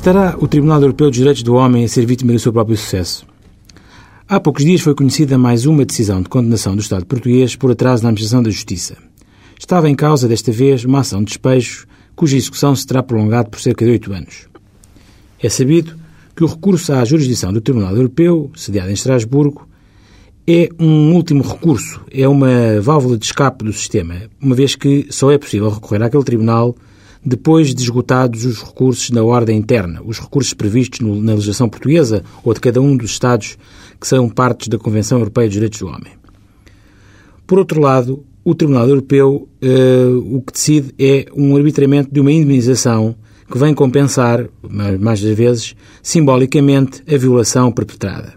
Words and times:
Estará 0.00 0.34
o 0.38 0.48
Tribunal 0.48 0.80
Europeu 0.80 1.10
dos 1.10 1.18
Direitos 1.18 1.42
do 1.42 1.54
Homem 1.56 1.84
a 1.84 1.88
ser 1.88 2.06
vítima 2.06 2.32
do 2.32 2.38
seu 2.38 2.50
próprio 2.50 2.74
sucesso? 2.74 3.26
Há 4.26 4.40
poucos 4.40 4.64
dias 4.64 4.80
foi 4.80 4.94
conhecida 4.94 5.36
mais 5.36 5.66
uma 5.66 5.84
decisão 5.84 6.22
de 6.22 6.28
condenação 6.30 6.74
do 6.74 6.80
Estado 6.80 7.04
português 7.04 7.54
por 7.54 7.70
atraso 7.70 8.02
na 8.02 8.08
administração 8.08 8.42
da 8.42 8.48
Justiça. 8.48 8.96
Estava 9.58 9.90
em 9.90 9.94
causa, 9.94 10.26
desta 10.26 10.50
vez, 10.50 10.86
uma 10.86 11.00
ação 11.00 11.18
de 11.18 11.26
despejo 11.26 11.86
cuja 12.16 12.38
execução 12.38 12.74
se 12.74 12.86
terá 12.86 13.02
prolongado 13.02 13.50
por 13.50 13.60
cerca 13.60 13.84
de 13.84 13.90
oito 13.90 14.10
anos. 14.10 14.48
É 15.38 15.50
sabido 15.50 15.94
que 16.34 16.44
o 16.44 16.46
recurso 16.46 16.94
à 16.94 17.04
jurisdição 17.04 17.52
do 17.52 17.60
Tribunal 17.60 17.94
Europeu, 17.94 18.50
sediado 18.56 18.88
em 18.88 18.94
Estrasburgo, 18.94 19.68
é 20.46 20.70
um 20.78 21.12
último 21.12 21.42
recurso, 21.42 22.00
é 22.10 22.26
uma 22.26 22.80
válvula 22.80 23.18
de 23.18 23.26
escape 23.26 23.66
do 23.66 23.72
sistema, 23.74 24.14
uma 24.40 24.54
vez 24.54 24.74
que 24.74 25.08
só 25.10 25.30
é 25.30 25.36
possível 25.36 25.68
recorrer 25.68 26.02
àquele 26.02 26.24
tribunal 26.24 26.74
depois 27.24 27.74
de 27.74 27.82
esgotados 27.82 28.44
os 28.44 28.62
recursos 28.62 29.10
na 29.10 29.22
ordem 29.22 29.58
interna, 29.58 30.00
os 30.04 30.18
recursos 30.18 30.54
previstos 30.54 31.00
na 31.00 31.34
legislação 31.34 31.68
portuguesa 31.68 32.24
ou 32.42 32.54
de 32.54 32.60
cada 32.60 32.80
um 32.80 32.96
dos 32.96 33.10
Estados 33.10 33.58
que 34.00 34.06
são 34.06 34.28
partes 34.28 34.68
da 34.68 34.78
Convenção 34.78 35.18
Europeia 35.18 35.46
dos 35.46 35.54
Direitos 35.54 35.80
do 35.80 35.88
Homem. 35.88 36.12
Por 37.46 37.58
outro 37.58 37.80
lado, 37.80 38.24
o 38.42 38.54
Tribunal 38.54 38.88
Europeu 38.88 39.48
uh, 39.62 40.36
o 40.36 40.40
que 40.40 40.52
decide 40.52 40.94
é 40.98 41.26
um 41.36 41.54
arbitramento 41.56 42.10
de 42.10 42.20
uma 42.20 42.32
indemnização 42.32 43.14
que 43.50 43.58
vem 43.58 43.74
compensar, 43.74 44.48
mais 45.00 45.20
das 45.20 45.36
vezes, 45.36 45.74
simbolicamente, 46.02 47.02
a 47.12 47.18
violação 47.18 47.72
perpetrada. 47.72 48.34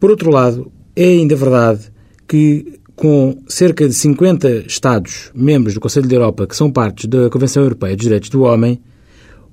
Por 0.00 0.10
outro 0.10 0.30
lado, 0.30 0.70
é 0.96 1.04
ainda 1.04 1.36
verdade 1.36 1.92
que 2.26 2.80
com 2.96 3.36
cerca 3.46 3.86
de 3.86 3.94
50 3.94 4.64
Estados 4.66 5.30
membros 5.34 5.74
do 5.74 5.80
Conselho 5.80 6.08
da 6.08 6.14
Europa 6.16 6.46
que 6.46 6.56
são 6.56 6.72
partes 6.72 7.04
da 7.04 7.28
Convenção 7.28 7.62
Europeia 7.62 7.94
dos 7.94 8.02
Direitos 8.02 8.30
do 8.30 8.42
Homem, 8.42 8.80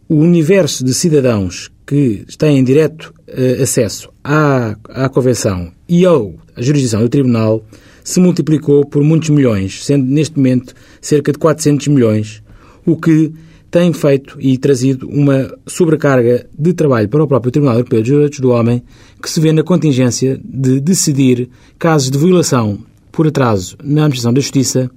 o 0.07 0.15
universo 0.15 0.83
de 0.83 0.93
cidadãos 0.93 1.69
que 1.85 2.25
têm 2.37 2.63
direto 2.63 3.13
uh, 3.27 3.61
acesso 3.61 4.09
à, 4.23 4.77
à 4.89 5.09
Convenção 5.09 5.71
e 5.87 6.05
ao, 6.05 6.33
à 6.55 6.61
jurisdição 6.61 7.01
do 7.01 7.09
Tribunal 7.09 7.63
se 8.03 8.19
multiplicou 8.19 8.85
por 8.85 9.03
muitos 9.03 9.29
milhões, 9.29 9.85
sendo 9.85 10.05
neste 10.05 10.37
momento 10.37 10.73
cerca 11.01 11.31
de 11.31 11.37
400 11.37 11.87
milhões, 11.89 12.41
o 12.85 12.97
que 12.97 13.33
tem 13.69 13.91
feito 13.91 14.37
e 14.39 14.57
trazido 14.57 15.07
uma 15.09 15.53
sobrecarga 15.65 16.45
de 16.57 16.73
trabalho 16.73 17.09
para 17.09 17.23
o 17.23 17.27
próprio 17.27 17.51
Tribunal 17.51 17.75
Europeu 17.75 18.01
dos 18.01 18.09
Direitos 18.09 18.39
do 18.39 18.51
Homem, 18.51 18.83
que 19.21 19.29
se 19.29 19.39
vê 19.39 19.51
na 19.51 19.63
contingência 19.63 20.39
de 20.43 20.79
decidir 20.79 21.49
casos 21.79 22.11
de 22.11 22.17
violação 22.17 22.79
por 23.13 23.27
atraso 23.27 23.77
na 23.81 24.01
administração 24.01 24.33
da 24.33 24.41
Justiça, 24.41 24.91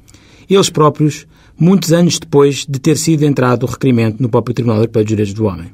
eles 0.49 0.71
próprios, 0.71 1.27
muitos 1.57 1.93
anos 1.93 2.19
depois 2.19 2.67
de 2.67 2.81
ter 2.81 2.97
sido 2.97 3.25
entrado 3.25 3.65
o 3.65 3.67
requerimento 3.67 4.21
no 4.21 4.29
próprio 4.29 4.55
Tribunal 4.55 4.79
Europeu 4.79 5.03
dos 5.03 5.09
Direitos 5.09 5.35
do 5.35 5.45
Homem. 5.45 5.71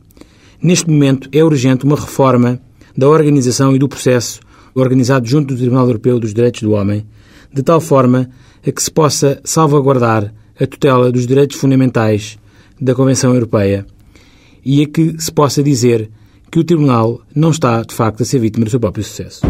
Neste 0.60 0.90
momento 0.90 1.28
é 1.32 1.42
urgente 1.42 1.84
uma 1.84 1.96
reforma 1.96 2.60
da 2.96 3.08
organização 3.08 3.74
e 3.74 3.78
do 3.78 3.88
processo 3.88 4.40
organizado 4.74 5.26
junto 5.26 5.54
do 5.54 5.58
Tribunal 5.58 5.86
Europeu 5.86 6.18
dos 6.18 6.34
Direitos 6.34 6.62
do 6.62 6.72
Homem, 6.72 7.06
de 7.52 7.62
tal 7.62 7.80
forma 7.80 8.28
a 8.66 8.72
que 8.72 8.82
se 8.82 8.90
possa 8.90 9.40
salvaguardar 9.44 10.34
a 10.60 10.66
tutela 10.66 11.12
dos 11.12 11.26
direitos 11.26 11.56
fundamentais 11.56 12.38
da 12.80 12.94
Convenção 12.94 13.34
Europeia 13.34 13.86
e 14.64 14.82
a 14.82 14.86
que 14.86 15.14
se 15.18 15.30
possa 15.30 15.62
dizer 15.62 16.10
que 16.50 16.58
o 16.58 16.64
Tribunal 16.64 17.20
não 17.34 17.50
está, 17.50 17.82
de 17.82 17.94
facto, 17.94 18.22
a 18.22 18.26
ser 18.26 18.38
vítima 18.38 18.64
do 18.64 18.70
seu 18.70 18.80
próprio 18.80 19.04
sucesso. 19.04 19.42